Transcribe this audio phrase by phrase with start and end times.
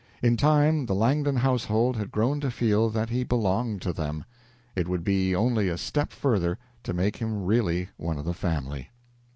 [0.23, 4.25] In time the Langdon household had grown to feel that he belonged to them.
[4.75, 8.89] It would be only a step further to make him really one of the family.